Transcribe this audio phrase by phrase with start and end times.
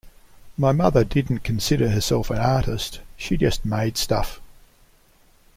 [0.57, 4.41] My mother didn't consider herself an artist, she just made stuff.